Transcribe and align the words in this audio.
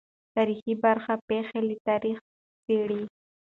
تاریخي 0.35 0.73
برخه 0.83 1.13
پېښه 1.29 1.59
له 1.67 1.75
تاریخه 1.87 2.25
څېړي. 2.65 3.01